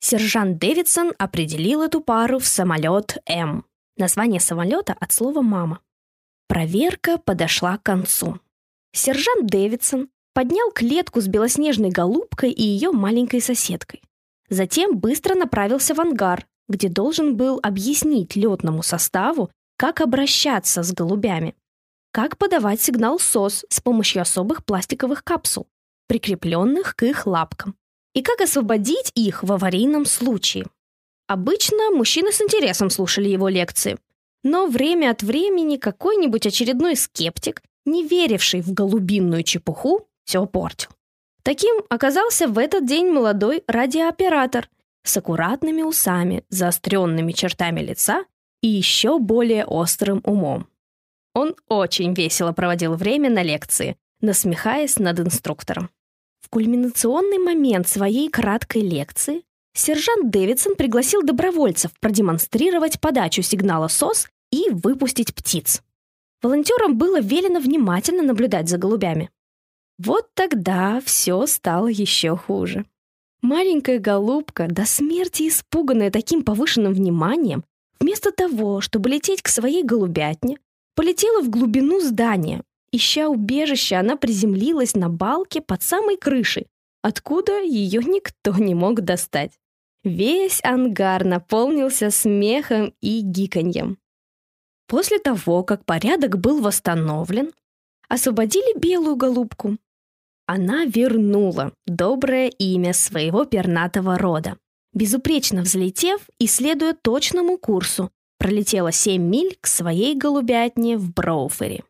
Сержант 0.00 0.58
Дэвидсон 0.58 1.12
определил 1.18 1.82
эту 1.82 2.00
пару 2.00 2.38
в 2.38 2.46
самолет 2.46 3.18
М. 3.26 3.66
Название 3.98 4.40
самолета 4.40 4.96
от 4.98 5.12
слова 5.12 5.42
«мама». 5.42 5.80
Проверка 6.48 7.18
подошла 7.18 7.76
к 7.76 7.82
концу. 7.82 8.40
Сержант 8.92 9.46
Дэвидсон 9.46 10.08
поднял 10.32 10.70
клетку 10.72 11.20
с 11.20 11.28
белоснежной 11.28 11.90
голубкой 11.90 12.50
и 12.50 12.62
ее 12.62 12.92
маленькой 12.92 13.42
соседкой. 13.42 14.02
Затем 14.48 14.96
быстро 14.96 15.34
направился 15.34 15.94
в 15.94 16.00
ангар, 16.00 16.46
где 16.66 16.88
должен 16.88 17.36
был 17.36 17.60
объяснить 17.62 18.36
летному 18.36 18.82
составу, 18.82 19.50
как 19.76 20.00
обращаться 20.00 20.82
с 20.82 20.92
голубями, 20.92 21.54
как 22.10 22.38
подавать 22.38 22.80
сигнал 22.80 23.18
СОС 23.18 23.66
с 23.68 23.80
помощью 23.80 24.22
особых 24.22 24.64
пластиковых 24.64 25.22
капсул, 25.24 25.66
прикрепленных 26.08 26.96
к 26.96 27.02
их 27.02 27.26
лапкам, 27.26 27.76
и 28.14 28.22
как 28.22 28.40
освободить 28.40 29.12
их 29.14 29.42
в 29.42 29.52
аварийном 29.52 30.04
случае. 30.04 30.66
Обычно 31.26 31.90
мужчины 31.90 32.32
с 32.32 32.40
интересом 32.40 32.90
слушали 32.90 33.28
его 33.28 33.48
лекции, 33.48 33.98
но 34.42 34.66
время 34.66 35.10
от 35.10 35.22
времени 35.22 35.76
какой-нибудь 35.76 36.46
очередной 36.46 36.96
скептик, 36.96 37.62
не 37.84 38.06
веривший 38.06 38.62
в 38.62 38.72
голубинную 38.72 39.42
чепуху, 39.42 40.08
все 40.24 40.44
портил. 40.46 40.90
Таким 41.42 41.82
оказался 41.88 42.48
в 42.48 42.58
этот 42.58 42.86
день 42.86 43.10
молодой 43.10 43.62
радиооператор 43.66 44.68
с 45.02 45.16
аккуратными 45.16 45.82
усами, 45.82 46.44
заостренными 46.50 47.32
чертами 47.32 47.80
лица 47.80 48.24
и 48.62 48.68
еще 48.68 49.18
более 49.18 49.64
острым 49.64 50.20
умом. 50.24 50.66
Он 51.34 51.54
очень 51.68 52.12
весело 52.12 52.52
проводил 52.52 52.94
время 52.94 53.30
на 53.30 53.42
лекции, 53.42 53.96
насмехаясь 54.20 54.98
над 54.98 55.20
инструктором. 55.20 55.90
Кульминационный 56.50 57.38
момент 57.38 57.88
своей 57.88 58.28
краткой 58.28 58.82
лекции 58.82 59.42
сержант 59.72 60.30
Дэвидсон 60.30 60.74
пригласил 60.74 61.22
добровольцев 61.22 61.92
продемонстрировать 62.00 63.00
подачу 63.00 63.42
сигнала 63.42 63.86
СОС 63.86 64.28
и 64.50 64.68
выпустить 64.70 65.32
птиц. 65.32 65.82
Волонтерам 66.42 66.98
было 66.98 67.20
велено 67.20 67.60
внимательно 67.60 68.22
наблюдать 68.22 68.68
за 68.68 68.78
голубями. 68.78 69.30
Вот 69.98 70.28
тогда 70.34 71.00
все 71.04 71.46
стало 71.46 71.86
еще 71.86 72.36
хуже. 72.36 72.84
Маленькая 73.42 73.98
голубка, 73.98 74.66
до 74.66 74.86
смерти 74.86 75.48
испуганная 75.48 76.10
таким 76.10 76.42
повышенным 76.42 76.92
вниманием, 76.92 77.64
вместо 78.00 78.32
того, 78.32 78.80
чтобы 78.80 79.08
лететь 79.08 79.40
к 79.40 79.48
своей 79.48 79.84
голубятне, 79.84 80.58
полетела 80.96 81.42
в 81.42 81.48
глубину 81.48 82.00
здания. 82.00 82.62
Ища 82.92 83.28
убежище, 83.28 83.96
она 83.96 84.16
приземлилась 84.16 84.94
на 84.94 85.08
балке 85.08 85.60
под 85.60 85.82
самой 85.82 86.16
крышей, 86.16 86.66
откуда 87.02 87.60
ее 87.62 88.02
никто 88.02 88.54
не 88.54 88.74
мог 88.74 89.02
достать. 89.02 89.52
Весь 90.02 90.60
ангар 90.64 91.24
наполнился 91.24 92.10
смехом 92.10 92.94
и 93.00 93.20
гиканьем. 93.20 93.98
После 94.88 95.18
того, 95.18 95.62
как 95.62 95.84
порядок 95.84 96.38
был 96.40 96.60
восстановлен, 96.60 97.52
освободили 98.08 98.76
белую 98.78 99.14
голубку. 99.14 99.76
Она 100.46 100.84
вернула 100.84 101.72
доброе 101.86 102.48
имя 102.48 102.92
своего 102.92 103.44
пернатого 103.44 104.18
рода. 104.18 104.56
Безупречно 104.92 105.62
взлетев 105.62 106.22
и 106.40 106.48
следуя 106.48 106.94
точному 106.94 107.56
курсу, 107.56 108.10
пролетела 108.38 108.90
7 108.90 109.22
миль 109.22 109.56
к 109.60 109.68
своей 109.68 110.16
голубятне 110.16 110.96
в 110.96 111.12
Броуфере. 111.12 111.84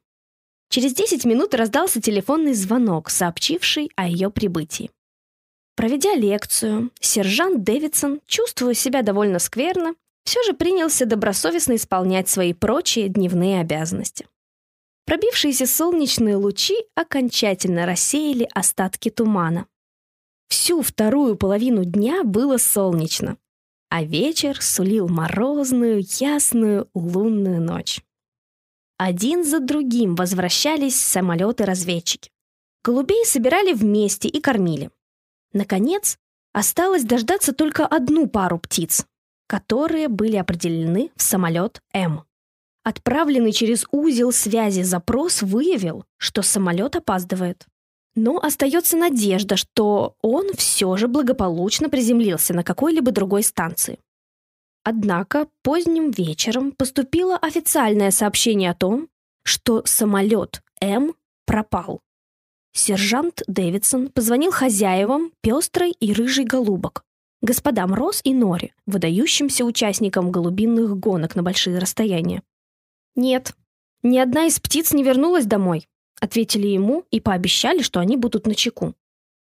Через 0.71 0.95
10 0.95 1.25
минут 1.25 1.53
раздался 1.55 2.01
телефонный 2.01 2.55
звонок, 2.55 3.11
сообщивший 3.11 3.91
о 3.97 4.07
ее 4.07 4.31
прибытии. 4.31 4.93
Проведя 5.75 6.15
лекцию, 6.15 6.93
сержант 7.01 7.65
Дэвидсон, 7.65 8.21
чувствуя 8.25 8.73
себя 8.75 9.03
довольно 9.03 9.41
скверно, 9.41 9.95
все 10.25 10.41
же 10.45 10.53
принялся 10.53 11.07
добросовестно 11.07 11.75
исполнять 11.75 12.29
свои 12.29 12.53
прочие 12.53 13.09
дневные 13.09 13.61
обязанности. 13.61 14.29
Пробившиеся 15.07 15.67
солнечные 15.67 16.37
лучи 16.37 16.77
окончательно 16.95 17.85
рассеяли 17.85 18.49
остатки 18.55 19.11
тумана. 19.11 19.67
Всю 20.47 20.83
вторую 20.83 21.35
половину 21.35 21.85
дня 21.85 22.23
было 22.23 22.59
солнечно, 22.59 23.39
а 23.89 24.05
вечер 24.05 24.63
сулил 24.63 25.09
морозную, 25.09 26.05
ясную 26.21 26.89
лунную 26.95 27.61
ночь. 27.61 28.03
Один 29.03 29.45
за 29.45 29.61
другим 29.61 30.15
возвращались 30.15 31.01
самолеты-разведчики. 31.01 32.31
Голубей 32.85 33.25
собирали 33.25 33.73
вместе 33.73 34.29
и 34.29 34.43
кормили. 34.43 34.91
Наконец, 35.55 36.19
осталось 36.53 37.05
дождаться 37.05 37.55
только 37.55 37.87
одну 37.87 38.27
пару 38.27 38.59
птиц, 38.59 39.07
которые 39.47 40.09
были 40.09 40.37
определены 40.37 41.11
в 41.17 41.23
самолет 41.23 41.81
М. 41.95 42.25
Отправленный 42.85 43.53
через 43.53 43.87
узел 43.91 44.33
связи 44.33 44.83
запрос 44.83 45.41
выявил, 45.41 46.05
что 46.19 46.43
самолет 46.43 46.95
опаздывает. 46.95 47.65
Но 48.15 48.37
остается 48.37 48.99
надежда, 48.99 49.57
что 49.57 50.15
он 50.21 50.53
все 50.53 50.99
же 50.99 51.09
благополучно 51.09 51.89
приземлился 51.89 52.53
на 52.53 52.63
какой-либо 52.63 53.13
другой 53.13 53.45
станции. 53.45 53.99
Однако 54.83 55.49
поздним 55.63 56.11
вечером 56.11 56.73
поступило 56.73 57.37
официальное 57.37 58.11
сообщение 58.11 58.71
о 58.71 58.75
том, 58.75 59.09
что 59.43 59.83
самолет 59.85 60.63
М 60.81 61.15
пропал. 61.45 62.01
Сержант 62.73 63.43
Дэвидсон 63.47 64.09
позвонил 64.09 64.53
хозяевам 64.53 65.33
пестрой 65.43 65.91
и 65.91 66.13
рыжей 66.13 66.45
голубок, 66.45 67.05
господам 67.43 67.93
Рос 67.95 68.21
и 68.25 68.33
Нори, 68.33 68.73
выдающимся 68.87 69.65
участникам 69.65 70.31
голубинных 70.31 70.97
гонок 70.99 71.37
на 71.37 71.43
большие 71.43 71.79
расстояния. 71.79 72.43
«Нет, 73.17 73.55
Ни 74.03 74.19
одна 74.19 74.47
из 74.47 74.59
птиц 74.59 74.93
не 74.95 75.03
вернулась 75.03 75.45
домой, 75.45 75.87
ответили 76.21 76.69
ему 76.69 77.05
и 77.11 77.21
пообещали, 77.21 77.83
что 77.83 78.01
они 78.01 78.17
будут 78.17 78.47
на 78.47 78.55
чеку. 78.55 78.95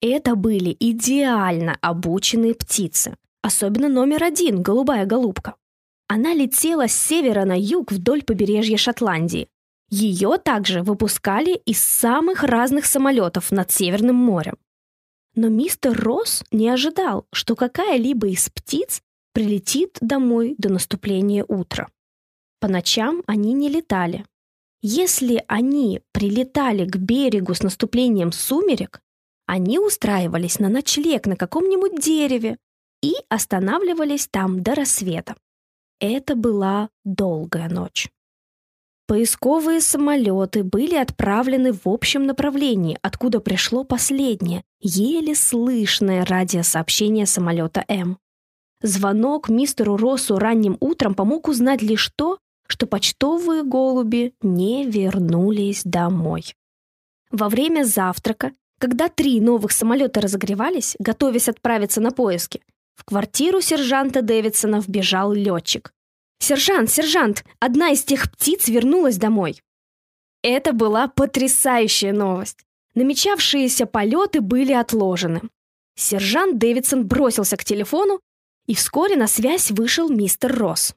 Это 0.00 0.34
были 0.34 0.76
идеально 0.80 1.78
обученные 1.80 2.54
птицы, 2.54 3.16
особенно 3.42 3.88
номер 3.88 4.24
один, 4.24 4.62
голубая 4.62 5.04
голубка. 5.04 5.56
Она 6.08 6.34
летела 6.34 6.88
с 6.88 6.94
севера 6.94 7.44
на 7.44 7.58
юг 7.58 7.92
вдоль 7.92 8.22
побережья 8.22 8.76
Шотландии. 8.76 9.48
Ее 9.90 10.38
также 10.38 10.82
выпускали 10.82 11.54
из 11.66 11.82
самых 11.82 12.44
разных 12.44 12.86
самолетов 12.86 13.50
над 13.50 13.70
Северным 13.70 14.16
морем. 14.16 14.56
Но 15.34 15.48
мистер 15.48 15.98
Росс 15.98 16.44
не 16.50 16.68
ожидал, 16.68 17.26
что 17.32 17.56
какая-либо 17.56 18.28
из 18.28 18.48
птиц 18.48 19.02
прилетит 19.32 19.96
домой 20.00 20.54
до 20.58 20.70
наступления 20.70 21.44
утра. 21.44 21.88
По 22.60 22.68
ночам 22.68 23.22
они 23.26 23.52
не 23.54 23.68
летали. 23.68 24.24
Если 24.82 25.44
они 25.48 26.00
прилетали 26.12 26.86
к 26.86 26.96
берегу 26.96 27.54
с 27.54 27.62
наступлением 27.62 28.32
сумерек, 28.32 29.00
они 29.46 29.78
устраивались 29.78 30.58
на 30.58 30.68
ночлег 30.68 31.26
на 31.26 31.36
каком-нибудь 31.36 32.00
дереве 32.00 32.58
и 33.02 33.14
останавливались 33.28 34.28
там 34.28 34.62
до 34.62 34.74
рассвета. 34.74 35.34
Это 36.00 36.34
была 36.34 36.88
долгая 37.04 37.68
ночь. 37.68 38.08
Поисковые 39.06 39.80
самолеты 39.80 40.64
были 40.64 40.94
отправлены 40.94 41.72
в 41.72 41.86
общем 41.86 42.24
направлении, 42.24 42.98
откуда 43.02 43.40
пришло 43.40 43.84
последнее, 43.84 44.64
еле 44.80 45.34
слышное 45.34 46.24
радиосообщение 46.24 47.26
самолета 47.26 47.84
М. 47.88 48.18
Звонок 48.80 49.48
мистеру 49.48 49.96
Россу 49.96 50.38
ранним 50.38 50.76
утром 50.80 51.14
помог 51.14 51.48
узнать 51.48 51.82
лишь 51.82 52.10
то, 52.16 52.38
что 52.66 52.86
почтовые 52.86 53.64
голуби 53.64 54.34
не 54.40 54.86
вернулись 54.86 55.82
домой. 55.84 56.54
Во 57.30 57.48
время 57.48 57.84
завтрака, 57.84 58.52
когда 58.78 59.08
три 59.08 59.40
новых 59.40 59.72
самолета 59.72 60.20
разогревались, 60.20 60.96
готовясь 60.98 61.48
отправиться 61.48 62.00
на 62.00 62.12
поиски, 62.12 62.62
в 62.94 63.04
квартиру 63.04 63.60
сержанта 63.60 64.22
Дэвидсона 64.22 64.80
вбежал 64.80 65.32
летчик. 65.32 65.92
«Сержант, 66.38 66.90
сержант, 66.90 67.44
одна 67.60 67.90
из 67.90 68.02
тех 68.04 68.30
птиц 68.30 68.68
вернулась 68.68 69.16
домой!» 69.16 69.62
Это 70.42 70.72
была 70.72 71.06
потрясающая 71.08 72.12
новость. 72.12 72.64
Намечавшиеся 72.94 73.86
полеты 73.86 74.40
были 74.40 74.72
отложены. 74.72 75.42
Сержант 75.94 76.58
Дэвидсон 76.58 77.06
бросился 77.06 77.56
к 77.56 77.64
телефону, 77.64 78.20
и 78.66 78.74
вскоре 78.74 79.16
на 79.16 79.26
связь 79.26 79.70
вышел 79.70 80.08
мистер 80.08 80.56
Росс. 80.56 80.94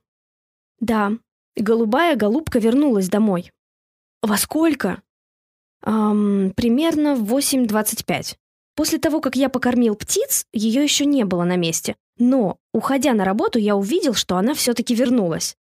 «Да, 0.79 1.13
голубая 1.55 2.15
голубка 2.15 2.59
вернулась 2.59 3.09
домой». 3.09 3.51
«Во 4.21 4.37
сколько?» 4.37 5.01
эм, 5.83 6.51
«Примерно 6.55 7.15
в 7.15 7.33
8.25. 7.33 8.35
После 8.75 8.99
того, 8.99 9.21
как 9.21 9.35
я 9.35 9.49
покормил 9.49 9.95
птиц, 9.95 10.45
ее 10.51 10.83
еще 10.83 11.05
не 11.05 11.23
было 11.23 11.43
на 11.43 11.55
месте. 11.55 11.95
Но, 12.17 12.57
уходя 12.73 13.13
на 13.13 13.25
работу, 13.25 13.57
я 13.57 13.75
увидел, 13.75 14.13
что 14.13 14.37
она 14.37 14.53
все-таки 14.53 14.93
вернулась. 14.93 15.55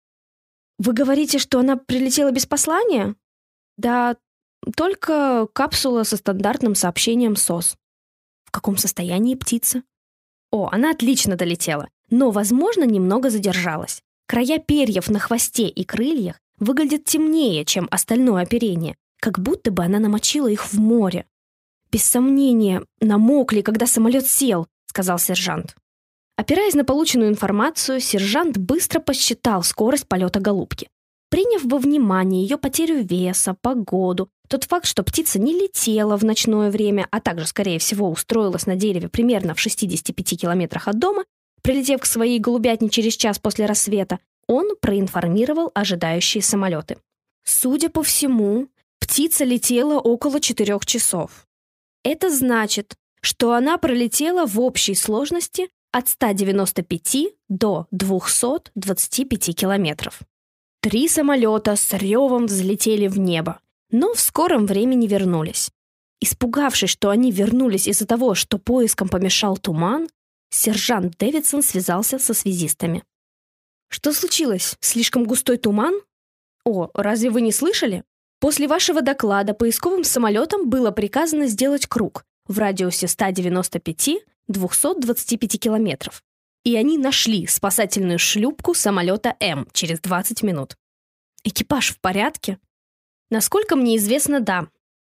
Вы 0.78 0.94
говорите, 0.94 1.38
что 1.38 1.60
она 1.60 1.78
прилетела 1.78 2.32
без 2.32 2.46
послания? 2.46 3.16
Да, 3.78 4.16
только 4.76 5.48
капсула 5.54 6.04
со 6.04 6.18
стандартным 6.18 6.74
сообщением 6.76 7.36
СОС. 7.36 7.76
В 8.46 8.52
каком 8.52 8.78
состоянии 8.78 9.36
птица? 9.36 9.84
О, 10.52 10.70
она 10.72 10.92
отлично 10.92 11.36
долетела, 11.36 11.90
но, 12.10 12.32
возможно, 12.32 12.84
немного 12.84 13.30
задержалась. 13.30 14.02
Края 14.28 14.60
перьев 14.60 15.10
на 15.10 15.20
хвосте 15.20 15.68
и 15.68 15.84
крыльях 15.84 16.40
выглядят 16.58 17.06
темнее, 17.06 17.66
чем 17.66 17.88
остальное 17.92 18.44
оперение, 18.44 18.96
как 19.20 19.40
будто 19.40 19.72
бы 19.72 19.84
она 19.84 20.00
намочила 20.00 20.48
их 20.48 20.66
в 20.72 20.80
море. 20.80 21.26
Без 21.92 22.04
сомнения, 22.06 22.84
намокли, 23.02 23.62
когда 23.62 23.86
самолет 23.86 24.26
сел, 24.26 24.68
сказал 24.88 25.20
сержант. 25.20 25.76
Опираясь 26.38 26.74
на 26.74 26.86
полученную 26.86 27.30
информацию, 27.30 28.00
сержант 28.00 28.58
быстро 28.58 29.00
посчитал 29.00 29.62
скорость 29.64 30.08
полета 30.08 30.40
голубки. 30.40 30.88
Приняв 31.30 31.64
во 31.64 31.78
внимание 31.78 32.44
ее 32.44 32.58
потерю 32.58 33.04
веса, 33.04 33.56
погоду, 33.62 34.30
тот 34.48 34.66
факт, 34.66 34.86
что 34.86 35.04
птица 35.04 35.40
не 35.40 35.54
летела 35.54 36.18
в 36.18 36.26
ночное 36.26 36.72
время, 36.72 37.08
а 37.12 37.22
также, 37.22 37.48
скорее 37.48 37.80
всего, 37.80 38.10
устроилась 38.10 38.66
на 38.66 38.76
дереве 38.76 39.08
примерно 39.08 39.54
в 39.54 39.60
65 39.60 40.42
километрах 40.42 40.88
от 40.88 41.00
дома, 41.00 41.24
прилетев 41.62 42.02
к 42.02 42.06
своей 42.06 42.40
голубятне 42.40 42.90
через 42.90 43.16
час 43.16 43.40
после 43.40 43.66
рассвета, 43.66 44.20
он 44.48 44.76
проинформировал 44.82 45.72
ожидающие 45.74 46.42
самолеты. 46.42 46.98
Судя 47.44 47.90
по 47.90 48.04
всему, 48.04 48.68
птица 49.00 49.46
летела 49.46 50.00
около 50.00 50.42
четырех 50.42 50.86
часов. 50.86 51.48
Это 52.04 52.30
значит, 52.30 52.96
что 53.22 53.54
она 53.54 53.78
пролетела 53.78 54.46
в 54.46 54.60
общей 54.60 54.96
сложности 54.96 55.70
от 55.92 56.08
195 56.08 57.36
до 57.50 57.88
225 57.92 59.56
километров. 59.56 60.22
Три 60.82 61.08
самолета 61.08 61.76
с 61.76 61.94
ревом 61.94 62.48
взлетели 62.48 63.08
в 63.08 63.20
небо, 63.20 63.60
но 63.92 64.14
в 64.14 64.20
скором 64.20 64.66
времени 64.66 65.06
вернулись. 65.06 65.70
Испугавшись, 66.20 66.90
что 66.90 67.10
они 67.10 67.32
вернулись 67.32 67.88
из-за 67.88 68.08
того, 68.08 68.34
что 68.36 68.58
поиском 68.58 69.08
помешал 69.08 69.58
туман, 69.58 70.08
сержант 70.50 71.18
Дэвидсон 71.18 71.62
связался 71.62 72.18
со 72.18 72.34
связистами. 72.34 73.04
«Что 73.90 74.14
случилось? 74.14 74.78
Слишком 74.80 75.26
густой 75.26 75.58
туман?» 75.58 75.94
«О, 76.64 76.90
разве 76.94 77.30
вы 77.30 77.42
не 77.42 77.52
слышали? 77.52 78.04
После 78.42 78.68
вашего 78.68 79.04
доклада 79.04 79.54
поисковым 79.54 80.04
самолетам 80.04 80.68
было 80.68 80.90
приказано 80.90 81.46
сделать 81.46 81.86
круг 81.86 82.26
в 82.48 82.58
радиусе 82.58 83.08
195 83.08 84.26
225 84.48 85.60
километров. 85.60 86.24
И 86.64 86.76
они 86.76 86.98
нашли 86.98 87.46
спасательную 87.46 88.18
шлюпку 88.18 88.74
самолета 88.74 89.36
М 89.40 89.68
через 89.74 90.00
20 90.00 90.42
минут. 90.42 90.76
Экипаж 91.44 91.92
в 91.92 92.00
порядке? 92.00 92.58
Насколько 93.30 93.76
мне 93.76 93.98
известно, 93.98 94.40
да. 94.40 94.68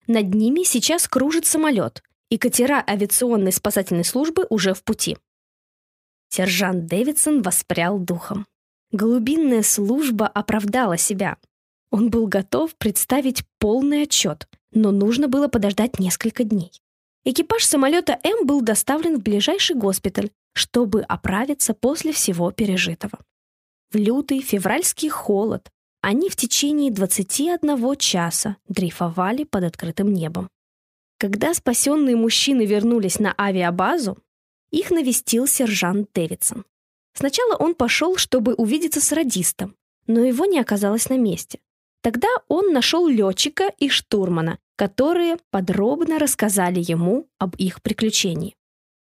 Над 0.09 0.35
ними 0.35 0.65
сейчас 0.65 1.07
кружит 1.07 1.47
самолет, 1.47 2.03
и 2.31 2.37
катера 2.37 2.85
авиационной 2.85 3.53
спасательной 3.53 4.05
службы 4.05 4.45
уже 4.51 4.75
в 4.75 4.83
пути. 4.83 5.17
Сержант 6.31 6.87
Дэвидсон 6.87 7.43
воспрял 7.43 8.01
духом. 8.01 8.49
Голубинная 8.91 9.63
служба 9.63 10.27
оправдала 10.27 10.97
себя. 10.97 11.37
Он 11.91 12.09
был 12.09 12.27
готов 12.27 12.75
представить 12.77 13.45
полный 13.59 14.03
отчет, 14.03 14.49
но 14.73 14.93
нужно 14.93 15.29
было 15.29 15.49
подождать 15.49 15.99
несколько 15.99 16.45
дней. 16.45 16.71
Экипаж 17.25 17.65
самолета 17.65 18.19
М 18.23 18.47
был 18.47 18.61
доставлен 18.63 19.19
в 19.19 19.23
ближайший 19.23 19.77
госпиталь, 19.77 20.31
чтобы 20.55 21.03
оправиться 21.03 21.75
после 21.75 22.13
всего 22.13 22.51
пережитого. 22.51 23.19
В 23.93 23.97
лютый 23.97 24.41
февральский 24.41 25.09
холод 25.09 25.71
они 26.01 26.31
в 26.31 26.37
течение 26.37 26.91
21 26.91 27.97
часа 27.97 28.57
дрейфовали 28.69 29.45
под 29.45 29.65
открытым 29.65 30.13
небом. 30.13 30.49
Когда 31.19 31.53
спасенные 31.53 32.17
мужчины 32.17 32.65
вернулись 32.65 33.19
на 33.19 33.35
авиабазу, 33.39 34.17
их 34.71 34.91
навестил 34.91 35.47
сержант 35.47 36.09
Дэвидсон. 36.15 36.65
Сначала 37.13 37.57
он 37.57 37.75
пошел, 37.75 38.17
чтобы 38.17 38.55
увидеться 38.55 39.01
с 39.01 39.13
радистом, 39.13 39.75
но 40.07 40.25
его 40.25 40.47
не 40.47 40.59
оказалось 40.59 41.09
на 41.11 41.19
месте. 41.19 41.59
Тогда 42.03 42.29
он 42.49 42.73
нашел 42.73 43.07
летчика 43.07 43.71
и 43.79 43.89
штурмана, 43.89 44.59
которые 44.77 45.37
подробно 45.51 46.19
рассказали 46.19 46.81
ему 46.81 47.29
об 47.39 47.57
их 47.57 47.83
приключении. 47.83 48.57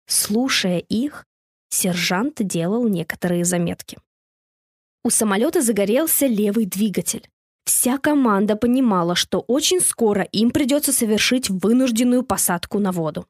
Слушая 0.07 0.79
их, 0.79 1.25
сержант 1.71 2.37
делал 2.39 2.87
некоторые 2.89 3.45
заметки. 3.45 3.99
У 5.03 5.11
самолета 5.11 5.61
загорелся 5.61 6.27
левый 6.27 6.67
двигатель. 6.67 7.29
Вся 7.65 7.99
команда 7.99 8.57
понимала, 8.57 9.15
что 9.15 9.41
очень 9.41 9.81
скоро 9.81 10.23
им 10.23 10.51
придется 10.51 10.93
совершить 10.93 11.51
вынужденную 11.51 12.23
посадку 12.23 12.79
на 12.79 12.93
воду. 12.93 13.27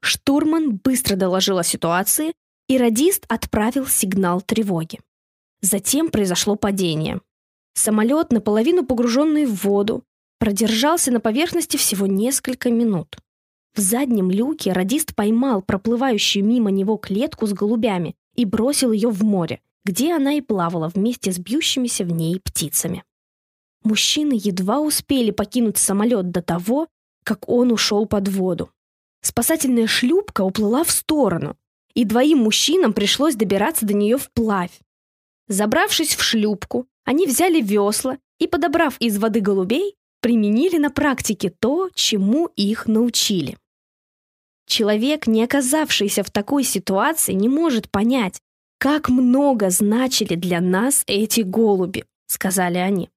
Штурман 0.00 0.76
быстро 0.76 1.16
доложил 1.16 1.58
о 1.58 1.64
ситуации, 1.64 2.32
и 2.68 2.78
радист 2.78 3.24
отправил 3.28 3.86
сигнал 3.86 4.40
тревоги. 4.40 5.00
Затем 5.60 6.08
произошло 6.08 6.56
падение. 6.56 7.20
Самолет, 7.74 8.32
наполовину 8.32 8.84
погруженный 8.84 9.46
в 9.46 9.64
воду, 9.64 10.04
продержался 10.38 11.10
на 11.10 11.20
поверхности 11.20 11.76
всего 11.76 12.06
несколько 12.06 12.70
минут. 12.70 13.16
В 13.74 13.80
заднем 13.80 14.30
люке 14.30 14.72
радист 14.72 15.14
поймал 15.14 15.62
проплывающую 15.62 16.44
мимо 16.44 16.70
него 16.70 16.96
клетку 16.96 17.46
с 17.46 17.52
голубями 17.52 18.14
и 18.34 18.44
бросил 18.44 18.92
ее 18.92 19.08
в 19.08 19.24
море, 19.24 19.60
где 19.84 20.14
она 20.14 20.34
и 20.34 20.40
плавала 20.40 20.88
вместе 20.88 21.32
с 21.32 21.38
бьющимися 21.38 22.04
в 22.04 22.10
ней 22.10 22.38
птицами. 22.40 23.04
Мужчины 23.82 24.34
едва 24.34 24.80
успели 24.80 25.30
покинуть 25.30 25.78
самолет 25.78 26.30
до 26.30 26.42
того, 26.42 26.88
как 27.24 27.48
он 27.48 27.72
ушел 27.72 28.06
под 28.06 28.28
воду. 28.28 28.70
Спасательная 29.22 29.86
шлюпка 29.86 30.42
уплыла 30.42 30.84
в 30.84 30.90
сторону, 30.90 31.56
и 31.94 32.04
двоим 32.04 32.38
мужчинам 32.38 32.92
пришлось 32.92 33.34
добираться 33.34 33.86
до 33.86 33.94
нее 33.94 34.18
вплавь. 34.18 34.80
Забравшись 35.48 36.14
в 36.14 36.22
шлюпку, 36.22 36.86
они 37.04 37.26
взяли 37.26 37.60
весла 37.60 38.18
и, 38.38 38.46
подобрав 38.46 38.96
из 39.00 39.18
воды 39.18 39.40
голубей, 39.40 39.94
применили 40.20 40.78
на 40.78 40.90
практике 40.90 41.50
то, 41.50 41.90
чему 41.94 42.46
их 42.56 42.86
научили. 42.86 43.56
Человек, 44.66 45.26
не 45.26 45.42
оказавшийся 45.42 46.22
в 46.22 46.30
такой 46.30 46.64
ситуации, 46.64 47.32
не 47.32 47.48
может 47.48 47.90
понять, 47.90 48.40
как 48.78 49.08
много 49.08 49.70
значили 49.70 50.34
для 50.34 50.60
нас 50.60 51.02
эти 51.06 51.40
голуби, 51.40 52.04
сказали 52.26 52.78
они. 52.78 53.10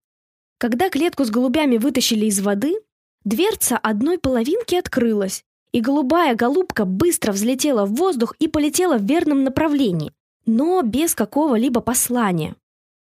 Когда 0.58 0.90
клетку 0.90 1.26
с 1.26 1.30
голубями 1.30 1.78
вытащили 1.78 2.26
из 2.26 2.40
воды, 2.40 2.76
дверца 3.24 3.78
одной 3.78 4.18
половинки 4.18 4.76
открылась, 4.76 5.44
и 5.72 5.82
голубая 5.82 6.36
голубка 6.36 6.86
быстро 6.86 7.32
взлетела 7.32 7.86
в 7.86 7.96
воздух 7.96 8.36
и 8.40 8.48
полетела 8.48 8.98
в 8.98 9.04
верном 9.04 9.44
направлении, 9.44 10.14
но 10.46 10.82
без 10.82 11.16
какого-либо 11.16 11.82
послания. 11.82 12.56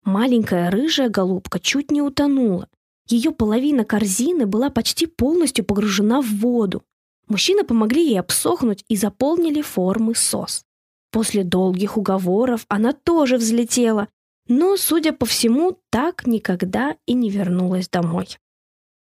Маленькая 0.06 0.70
рыжая 0.70 1.10
голубка 1.10 1.60
чуть 1.60 1.90
не 1.90 2.00
утонула. 2.02 2.70
Ее 3.08 3.32
половина 3.32 3.84
корзины 3.84 4.46
была 4.46 4.70
почти 4.70 5.08
полностью 5.08 5.66
погружена 5.66 6.22
в 6.22 6.28
воду. 6.38 6.84
Мужчины 7.28 7.64
помогли 7.64 8.06
ей 8.10 8.20
обсохнуть 8.20 8.86
и 8.88 8.96
заполнили 8.96 9.64
формы 9.64 10.14
сос. 10.14 10.64
После 11.12 11.44
долгих 11.44 11.98
уговоров 11.98 12.66
она 12.68 12.94
тоже 12.94 13.38
взлетела, 13.38 14.08
но, 14.48 14.78
судя 14.78 15.12
по 15.12 15.26
всему, 15.26 15.80
так 15.90 16.28
никогда 16.28 16.96
и 17.08 17.14
не 17.14 17.32
вернулась 17.32 17.90
домой. 17.90 18.38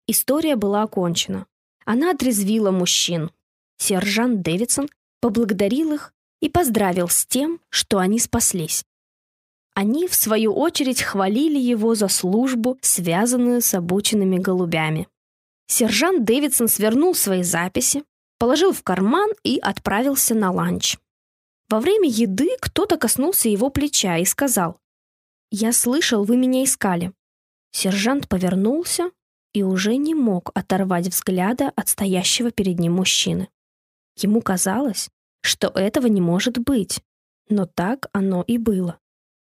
История 0.08 0.56
была 0.56 0.84
окончена. 0.84 1.48
Она 1.84 2.12
отрезвила 2.12 2.70
мужчин. 2.70 3.32
Сержант 3.78 4.44
Дэвидсон 4.44 4.88
поблагодарил 5.20 5.94
их 5.94 6.14
и 6.42 6.50
поздравил 6.50 7.10
с 7.10 7.26
тем, 7.26 7.60
что 7.70 7.98
они 7.98 8.20
спаслись. 8.20 8.86
Они, 9.76 10.08
в 10.08 10.16
свою 10.16 10.54
очередь, 10.54 11.02
хвалили 11.02 11.60
его 11.60 11.96
за 11.96 12.08
службу, 12.08 12.78
связанную 12.82 13.62
с 13.62 13.74
обученными 13.74 14.38
голубями. 14.38 15.10
Сержант 15.68 16.24
Дэвидсон 16.24 16.70
свернул 16.70 17.14
свои 17.14 17.44
записи, 17.44 18.06
положил 18.40 18.72
в 18.72 18.84
карман 18.84 19.30
и 19.44 19.60
отправился 19.60 20.34
на 20.34 20.52
ланч. 20.52 20.98
Во 21.68 21.82
время 21.82 22.08
еды 22.08 22.50
кто-то 22.62 22.98
коснулся 22.98 23.50
его 23.50 23.70
плеча 23.70 24.18
и 24.18 24.24
сказал, 24.24 24.80
«Я 25.52 25.74
слышал, 25.74 26.24
вы 26.24 26.38
меня 26.38 26.64
искали». 26.64 27.12
Сержант 27.72 28.30
повернулся 28.30 29.12
и 29.54 29.62
уже 29.62 29.98
не 29.98 30.16
мог 30.16 30.52
оторвать 30.54 31.08
взгляда 31.08 31.74
от 31.76 31.90
стоящего 31.90 32.50
перед 32.50 32.80
ним 32.80 32.94
мужчины. 32.94 33.50
Ему 34.16 34.42
казалось, 34.42 35.10
что 35.42 35.68
этого 35.68 36.08
не 36.08 36.22
может 36.22 36.60
быть, 36.60 37.02
но 37.50 37.66
так 37.66 38.08
оно 38.14 38.42
и 38.48 38.58
было. 38.58 39.00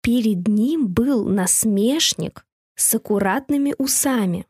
Перед 0.08 0.48
ним 0.48 0.88
был 0.88 1.28
насмешник 1.28 2.46
с 2.76 2.94
аккуратными 2.94 3.74
усами. 3.76 4.46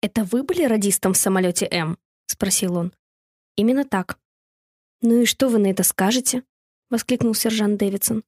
«Это 0.00 0.22
вы 0.22 0.44
были 0.44 0.62
радистом 0.62 1.14
в 1.14 1.16
самолете 1.16 1.66
М?»— 1.72 1.98
спросил 2.26 2.76
он. 2.76 2.92
«Именно 3.56 3.84
так». 3.84 4.20
«Ну 5.00 5.22
и 5.22 5.24
что 5.24 5.48
вы 5.48 5.58
на 5.58 5.66
это 5.66 5.82
скажете?»— 5.82 6.44
воскликнул 6.88 7.34
сержант 7.34 7.80
Дэвидсон. 7.80 8.22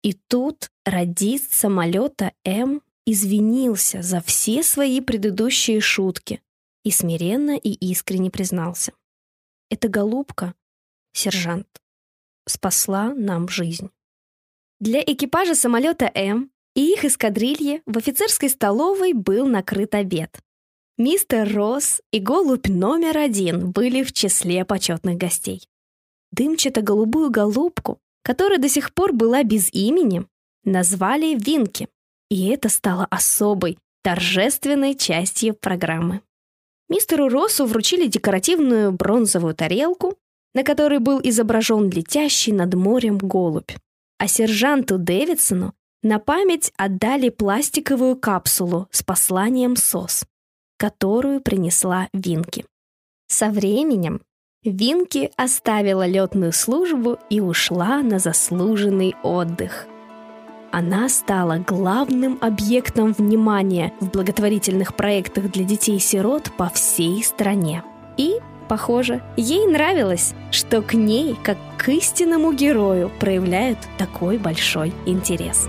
И 0.00 0.14
тут 0.14 0.70
радист 0.86 1.52
самолета 1.52 2.32
М 2.46 2.80
извинился 3.04 4.00
за 4.00 4.22
все 4.22 4.62
свои 4.62 5.02
предыдущие 5.02 5.82
шутки 5.82 6.40
и 6.82 6.92
смиренно 6.92 7.58
и 7.58 7.72
искренне 7.72 8.30
признался. 8.30 8.94
«Эта 9.68 9.90
голубка, 9.90 10.54
сержант, 11.12 11.68
спасла 12.46 13.12
нам 13.12 13.50
жизнь». 13.50 13.90
Для 14.80 15.02
экипажа 15.02 15.54
самолета 15.54 16.10
М 16.14 16.50
и 16.74 16.92
их 16.94 17.04
эскадрильи 17.04 17.82
в 17.84 17.98
офицерской 17.98 18.48
столовой 18.48 19.12
был 19.12 19.46
накрыт 19.46 19.94
обед. 19.94 20.38
Мистер 20.96 21.52
Росс 21.54 22.00
и 22.12 22.18
голубь 22.18 22.66
номер 22.66 23.18
один 23.18 23.72
были 23.72 24.02
в 24.02 24.12
числе 24.12 24.64
почетных 24.64 25.18
гостей. 25.18 25.68
Дымчато-голубую 26.32 27.30
голубку, 27.30 27.98
которая 28.22 28.58
до 28.58 28.70
сих 28.70 28.94
пор 28.94 29.12
была 29.12 29.42
без 29.42 29.70
имени, 29.70 30.24
назвали 30.64 31.34
Винки, 31.38 31.88
и 32.30 32.48
это 32.48 32.70
стало 32.70 33.06
особой, 33.10 33.76
торжественной 34.02 34.94
частью 34.94 35.52
программы. 35.52 36.22
Мистеру 36.88 37.28
Россу 37.28 37.66
вручили 37.66 38.06
декоративную 38.06 38.92
бронзовую 38.92 39.54
тарелку, 39.54 40.16
на 40.54 40.64
которой 40.64 41.00
был 41.00 41.20
изображен 41.22 41.90
летящий 41.90 42.54
над 42.54 42.72
морем 42.72 43.18
голубь 43.18 43.72
а 44.20 44.28
сержанту 44.28 44.98
Дэвидсону 44.98 45.72
на 46.02 46.18
память 46.18 46.72
отдали 46.76 47.30
пластиковую 47.30 48.16
капсулу 48.16 48.86
с 48.90 49.02
посланием 49.02 49.76
СОС, 49.76 50.24
которую 50.76 51.40
принесла 51.40 52.08
Винки. 52.12 52.66
Со 53.28 53.48
временем 53.48 54.20
Винки 54.62 55.30
оставила 55.36 56.06
летную 56.06 56.52
службу 56.52 57.18
и 57.30 57.40
ушла 57.40 58.02
на 58.02 58.18
заслуженный 58.18 59.14
отдых. 59.22 59.86
Она 60.70 61.08
стала 61.08 61.56
главным 61.56 62.36
объектом 62.42 63.14
внимания 63.14 63.94
в 64.00 64.10
благотворительных 64.10 64.94
проектах 64.94 65.50
для 65.50 65.64
детей-сирот 65.64 66.52
по 66.58 66.68
всей 66.68 67.24
стране. 67.24 67.82
И 68.18 68.34
Похоже, 68.70 69.20
ей 69.36 69.66
нравилось, 69.66 70.32
что 70.52 70.80
к 70.80 70.94
ней, 70.94 71.36
как 71.42 71.58
к 71.76 71.88
истинному 71.88 72.52
герою, 72.52 73.10
проявляют 73.18 73.78
такой 73.98 74.38
большой 74.38 74.92
интерес. 75.06 75.68